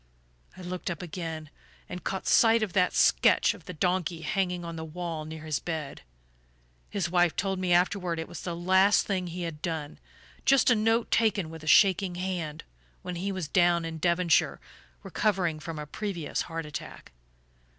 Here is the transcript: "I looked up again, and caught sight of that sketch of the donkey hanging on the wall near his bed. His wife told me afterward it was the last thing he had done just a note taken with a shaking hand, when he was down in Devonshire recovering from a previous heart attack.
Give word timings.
"I 0.57 0.61
looked 0.63 0.89
up 0.89 1.03
again, 1.03 1.51
and 1.87 2.03
caught 2.03 2.25
sight 2.25 2.63
of 2.63 2.73
that 2.73 2.95
sketch 2.95 3.53
of 3.53 3.65
the 3.65 3.73
donkey 3.75 4.23
hanging 4.23 4.65
on 4.65 4.75
the 4.75 4.83
wall 4.83 5.25
near 5.25 5.43
his 5.45 5.59
bed. 5.59 6.01
His 6.89 7.07
wife 7.11 7.35
told 7.35 7.59
me 7.59 7.71
afterward 7.71 8.17
it 8.17 8.27
was 8.27 8.41
the 8.41 8.55
last 8.55 9.05
thing 9.05 9.27
he 9.27 9.43
had 9.43 9.61
done 9.61 9.99
just 10.43 10.71
a 10.71 10.75
note 10.75 11.11
taken 11.11 11.51
with 11.51 11.63
a 11.63 11.67
shaking 11.67 12.15
hand, 12.15 12.63
when 13.03 13.17
he 13.17 13.31
was 13.31 13.47
down 13.47 13.85
in 13.85 13.99
Devonshire 13.99 14.59
recovering 15.03 15.59
from 15.59 15.77
a 15.77 15.85
previous 15.85 16.41
heart 16.49 16.65
attack. 16.65 17.11